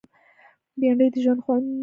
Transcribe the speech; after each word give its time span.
بېنډۍ 0.79 1.07
د 1.13 1.15
ژوند 1.23 1.39
خوند 1.43 1.63
زیاتوي 1.65 1.79